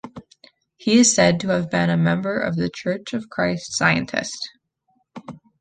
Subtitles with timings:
[0.77, 4.49] He is said to have been a member of the Church of Christ, Scientist.